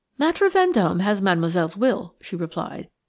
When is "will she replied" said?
1.77-2.89